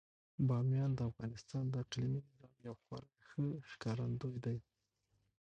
بامیان 0.47 0.91
د 0.95 0.99
افغانستان 1.11 1.63
د 1.69 1.73
اقلیمي 1.83 2.21
نظام 2.27 2.53
یو 2.67 2.75
خورا 2.83 3.09
ښه 3.27 3.43
ښکارندوی 3.69 4.37
دی. 4.45 4.57